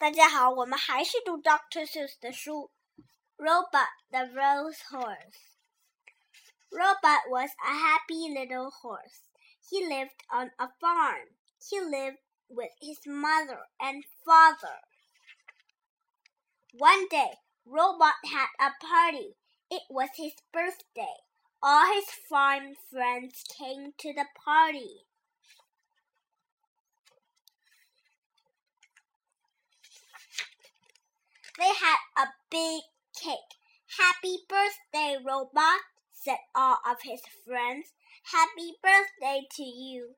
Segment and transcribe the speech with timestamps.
[0.00, 2.70] 大家好，我们还是读 Doctor Seuss 的书。
[3.36, 5.56] Robert the Rose Horse.
[6.70, 9.22] Robert was a happy little horse.
[9.68, 11.34] He lived on a farm.
[11.58, 14.78] He lived with his mother and father.
[16.78, 17.34] One day,
[17.66, 19.34] Robert had a party.
[19.68, 21.16] It was his birthday.
[21.60, 25.07] All his farm friends came to the party.
[31.58, 32.82] They had a big
[33.20, 33.58] cake.
[33.98, 37.88] Happy birthday, Robert, said all of his friends.
[38.32, 40.14] Happy birthday to you.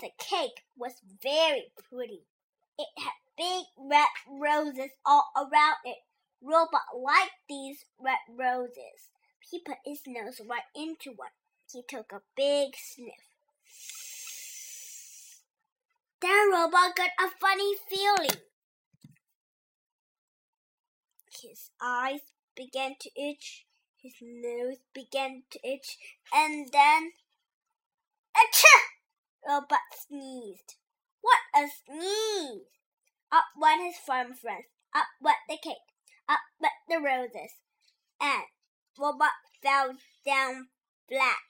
[0.00, 2.22] The cake was very pretty.
[2.78, 5.98] It had big red roses all around it.
[6.40, 9.10] Robert liked these red roses.
[9.50, 11.30] He put his nose right into one.
[11.70, 13.27] He took a big sniff.
[16.20, 18.42] Then Robert got a funny feeling.
[21.40, 22.20] His eyes
[22.56, 23.66] began to itch,
[23.96, 25.96] his nose began to itch,
[26.32, 27.12] and then.
[28.36, 28.80] Achoo!
[29.46, 30.74] Robert sneezed.
[31.20, 32.66] What a sneeze!
[33.30, 35.76] Up went his farm friends, up went the cake,
[36.28, 37.52] up went the roses,
[38.20, 38.44] and
[38.98, 40.68] Robert fell down
[41.08, 41.47] flat.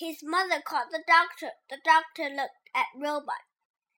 [0.00, 1.50] His mother called the doctor.
[1.68, 3.44] The doctor looked at Robert.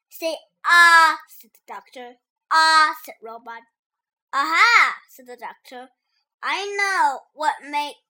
[0.08, 0.36] Say
[0.67, 2.17] ah, said the doctor.
[2.50, 3.62] Ah, said Robert.
[4.33, 5.91] Aha, said the doctor.
[6.42, 8.03] I know what made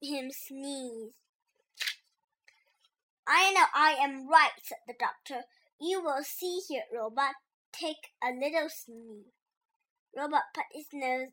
[0.00, 1.12] him sneeze.
[3.26, 5.42] I know I am right, said the doctor.
[5.78, 7.36] You will see here, Robert.
[7.72, 9.36] Take a little sneeze.
[10.16, 11.28] Robert put his nose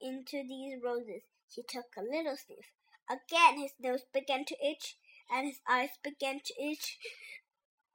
[0.00, 1.22] into these roses.
[1.52, 2.70] He took a little sniff.
[3.10, 4.96] Again his nose began to itch
[5.30, 6.98] and his eyes began to itch.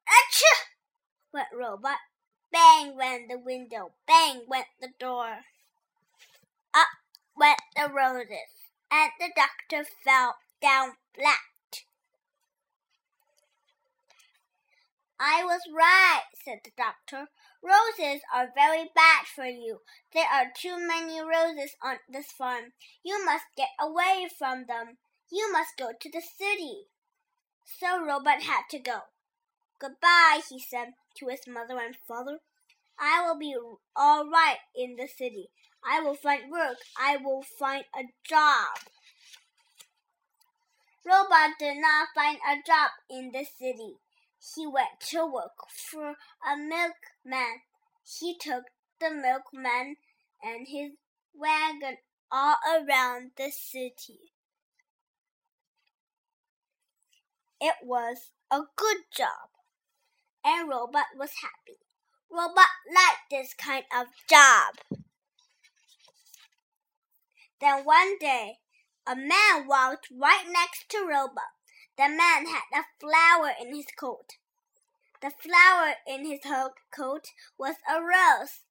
[0.07, 0.71] Achoo!
[1.33, 1.99] went Robert.
[2.51, 3.93] Bang went the window.
[4.05, 5.45] Bang went the door.
[6.73, 6.87] Up
[7.35, 11.39] went the roses, and the doctor fell down flat.
[15.19, 17.27] I was right, said the doctor.
[17.61, 19.81] Roses are very bad for you.
[20.13, 22.73] There are too many roses on this farm.
[23.03, 24.97] You must get away from them.
[25.31, 26.87] You must go to the city.
[27.65, 29.01] So Robert had to go.
[29.79, 32.39] Goodbye, he said to his mother and father.
[32.99, 33.55] I will be
[33.95, 35.49] all right in the city.
[35.83, 36.77] I will find work.
[36.99, 38.77] I will find a job.
[41.03, 43.95] Robert did not find a job in the city.
[44.55, 47.61] He went to work for a milkman.
[48.03, 48.65] He took
[48.99, 49.95] the milkman
[50.43, 50.91] and his
[51.33, 51.97] wagon
[52.31, 54.31] all around the city.
[57.63, 59.53] It was a good job,
[60.43, 61.77] and Robert was happy.
[62.31, 64.99] Robert liked this kind of job.
[67.59, 68.55] Then one day,
[69.05, 71.53] a man walked right next to Robert.
[71.97, 74.37] The man had a flower in his coat.
[75.21, 76.39] The flower in his
[76.91, 77.27] coat
[77.59, 78.61] was a rose,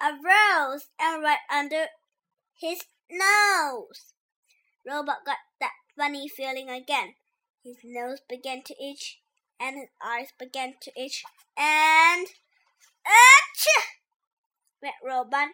[0.00, 1.86] a rose, and right under
[2.60, 4.12] his nose.
[4.84, 7.14] Robert got that funny feeling again.
[7.62, 9.20] His nose began to itch,
[9.58, 11.22] and his eyes began to itch,
[11.58, 12.26] and
[13.06, 13.82] achoo!
[14.80, 15.52] went Robert.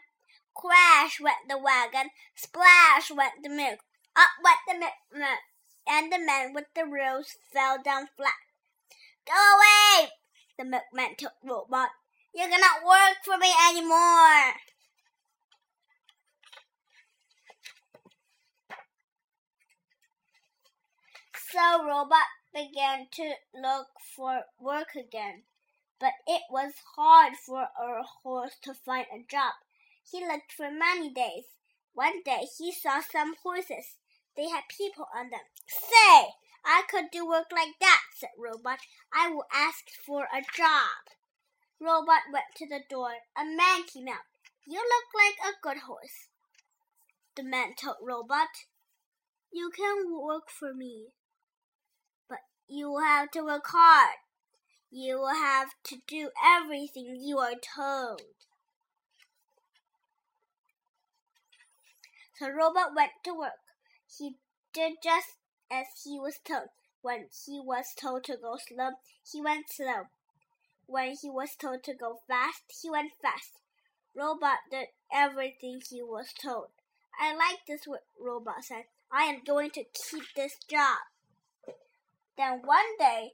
[0.54, 3.80] Crash went the wagon, splash went the milk,
[4.14, 5.40] up went the milk,
[5.88, 8.38] and the man with the rose fell down flat.
[9.26, 10.12] Go away!
[10.56, 11.90] The milkman told Robert.
[12.32, 14.54] You cannot work for me anymore.
[21.56, 25.44] So Robert began to look for work again.
[25.98, 29.54] But it was hard for a horse to find a job.
[30.04, 31.44] He looked for many days.
[31.94, 33.96] One day he saw some horses.
[34.36, 35.48] They had people on them.
[35.66, 38.80] Say, I could do work like that, said Robert.
[39.10, 41.08] I will ask for a job.
[41.80, 43.12] Robert went to the door.
[43.34, 44.28] A man came out.
[44.66, 46.28] You look like a good horse.
[47.34, 48.68] The man told Robert,
[49.50, 51.12] You can work for me,
[52.68, 54.16] you will have to work hard.
[54.90, 58.22] You will have to do everything you are told.
[62.38, 63.60] So Robert went to work.
[64.18, 64.36] He
[64.72, 65.36] did just
[65.70, 66.68] as he was told.
[67.02, 68.90] When he was told to go slow,
[69.30, 70.08] he went slow.
[70.86, 73.60] When he was told to go fast, he went fast.
[74.14, 76.68] Robert did everything he was told.
[77.20, 77.86] I like this,
[78.20, 78.84] Robert said.
[79.10, 80.98] I am going to keep this job.
[82.36, 83.32] Then one day,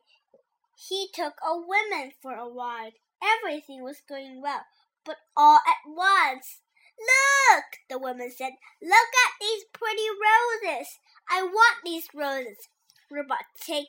[0.76, 2.94] He took a woman for a ride.
[3.22, 4.64] Everything was going well,
[5.04, 6.60] but all at once.
[6.98, 8.52] Look, the woman said.
[8.80, 10.98] Look at these pretty roses.
[11.28, 12.68] I want these roses.
[13.10, 13.88] Robert, take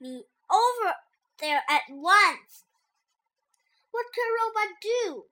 [0.00, 0.94] me over
[1.38, 2.64] there at once.
[3.90, 5.24] What could Robert do?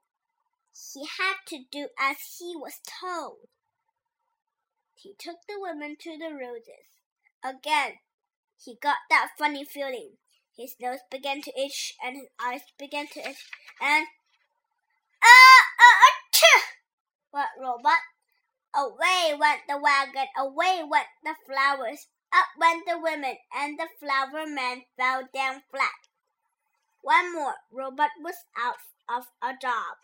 [0.93, 3.49] He had to do as he was told.
[4.94, 6.88] He took the woman to the roses.
[7.43, 8.00] Again,
[8.62, 10.12] he got that funny feeling.
[10.57, 13.47] His nose began to itch and his eyes began to itch
[13.81, 14.07] and
[15.23, 16.11] ah ah ah
[17.31, 18.01] What robot?
[18.75, 24.47] Away went the wagon, away went the flowers, up went the women, and the flower
[24.47, 26.09] man fell down flat.
[27.03, 28.77] One more robot was out
[29.09, 29.97] of a job.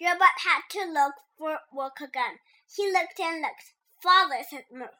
[0.00, 2.38] Robert had to look for work again.
[2.74, 3.74] He looked and looked.
[4.02, 4.99] Fathers had work.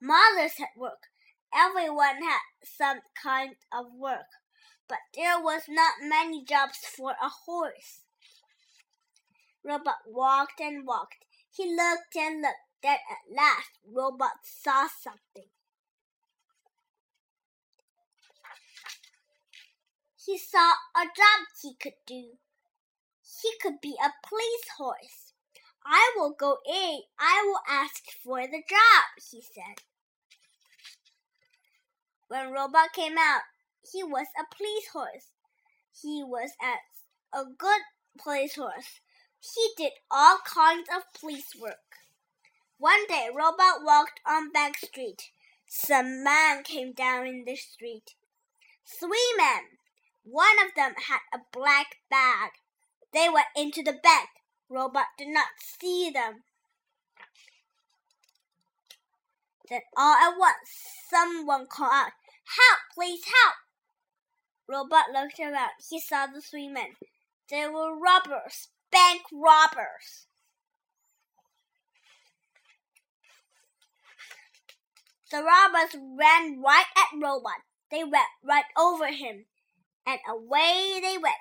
[0.00, 1.08] Mothers had work.
[1.54, 4.26] Everyone had some kind of work,
[4.88, 8.02] but there was not many jobs for a horse.
[9.64, 11.24] Robert walked and walked.
[11.50, 12.56] He looked and looked.
[12.82, 15.48] Then at last, Robert saw something.
[20.24, 22.32] He saw a job he could do.
[23.42, 25.25] He could be a police horse.
[25.86, 27.00] I will go in.
[27.18, 29.84] I will ask for the job, he said.
[32.28, 33.42] When Robert came out,
[33.92, 35.30] he was a police horse.
[36.02, 36.78] He was as
[37.32, 37.82] a good
[38.18, 39.00] police horse.
[39.40, 41.78] He did all kinds of police work.
[42.78, 45.30] One day, Robert walked on Bank Street.
[45.66, 48.14] Some men came down in the street.
[48.84, 49.78] Three men.
[50.24, 52.50] One of them had a black bag.
[53.12, 54.28] They went into the bank.
[54.68, 56.42] Robert did not see them.
[59.68, 60.70] Then all at once,
[61.10, 62.12] someone called out,
[62.44, 63.56] Help, please help!
[64.68, 65.70] Robert looked around.
[65.88, 66.94] He saw the three men.
[67.50, 70.26] They were robbers, bank robbers.
[75.30, 77.62] The robbers ran right at Robert.
[77.90, 79.46] They went right over him,
[80.06, 81.34] and away they went.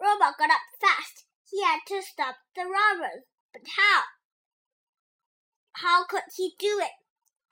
[0.00, 1.24] Robert got up fast.
[1.50, 3.24] He had to stop the robbers.
[3.52, 4.02] But how?
[5.72, 6.92] How could he do it?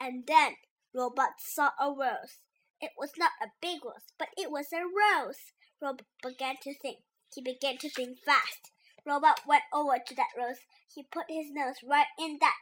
[0.00, 0.56] And then
[0.94, 2.42] Robert saw a rose.
[2.80, 5.52] It was not a big rose, but it was a rose.
[5.80, 6.98] Robert began to think.
[7.34, 8.70] He began to think fast.
[9.04, 10.58] Robert went over to that rose.
[10.92, 12.56] He put his nose right in that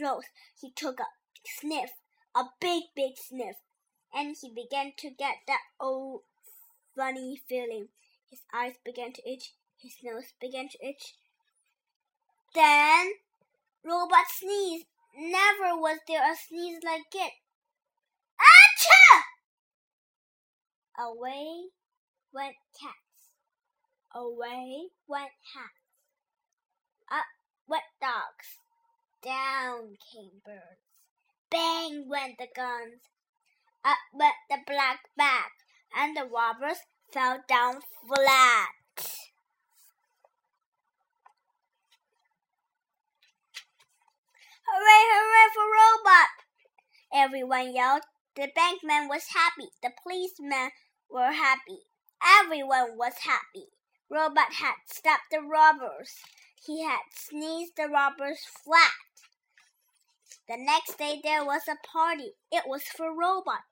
[0.00, 0.24] rose.
[0.60, 1.06] He took a
[1.46, 1.90] sniff,
[2.34, 3.56] a big, big sniff,
[4.12, 6.22] and he began to get that old
[6.96, 7.88] funny feeling.
[8.34, 9.52] His eyes began to itch.
[9.80, 11.14] His nose began to itch.
[12.52, 13.12] Then
[13.84, 14.86] Robert sneezed.
[15.16, 17.32] Never was there a sneeze like it.
[18.40, 19.20] Achoo!
[20.98, 21.66] Away
[22.32, 23.30] went cats.
[24.12, 25.86] Away went hats.
[27.08, 27.26] Up
[27.68, 28.58] went dogs.
[29.22, 30.82] Down came birds.
[31.50, 33.02] Bang went the guns.
[33.84, 35.52] Up went the black bag,
[35.96, 36.78] and the robbers
[37.12, 38.68] fell down flat.
[44.66, 46.44] Hooray, hooray for Robert!
[47.12, 48.02] Everyone yelled.
[48.34, 49.68] The bankman was happy.
[49.82, 50.70] The policemen
[51.08, 51.86] were happy.
[52.40, 53.68] Everyone was happy.
[54.10, 56.18] Robert had stopped the robbers.
[56.66, 58.92] He had sneezed the robbers flat.
[60.48, 62.32] The next day there was a party.
[62.50, 63.64] It was for Robert.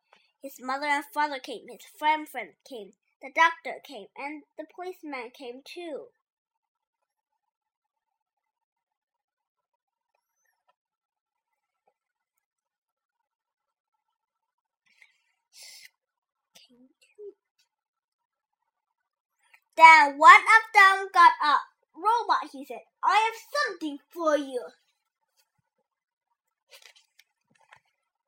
[0.43, 1.67] His mother and father came.
[1.69, 2.93] His friend friend came.
[3.23, 6.07] The doctor came, and the policeman came too.
[19.77, 21.63] Then one of them got up.
[21.97, 24.63] Robert, he said, I have something for you.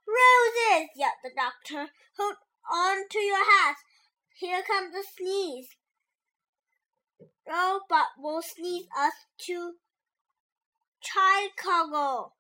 [0.07, 1.91] Roses, yelled the doctor.
[2.19, 2.37] Hold
[2.73, 3.83] on to your hats.
[4.37, 5.69] Here comes the sneeze.
[7.47, 9.13] Robert will sneeze us
[9.47, 9.75] to
[11.01, 12.33] Chicago.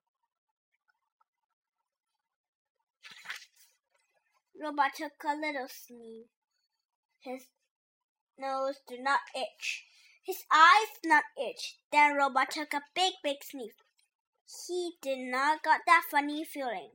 [4.60, 6.26] Robert took a little sneeze.
[7.20, 7.42] His
[8.36, 9.84] nose did not itch.
[10.24, 11.78] His eyes did not itch.
[11.92, 13.74] Then Robert took a big, big sneeze.
[14.66, 16.90] He did not got that funny feeling.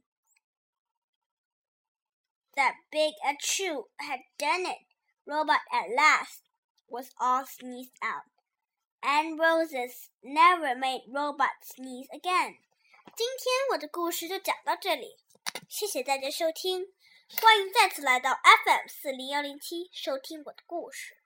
[2.57, 4.88] That big achoo had done it.
[5.29, 6.41] Robert at last
[6.87, 8.25] was all sneezed out,
[9.03, 12.57] and roses never made Robert sneeze again.
[13.15, 15.19] 今天我的故事就讲到这里，
[15.69, 16.87] 谢谢大家收听，
[17.39, 21.18] 欢迎再次来到 FM 四零幺零七收听我的故事。